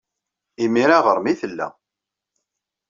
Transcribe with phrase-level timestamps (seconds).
[0.63, 1.67] Imir-a, ɣer-m ay tella.